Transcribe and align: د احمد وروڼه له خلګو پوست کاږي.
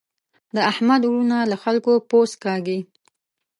د 0.55 0.57
احمد 0.71 1.01
وروڼه 1.05 1.39
له 1.51 1.55
خلګو 1.63 1.93
پوست 2.09 2.35
کاږي. 2.45 2.79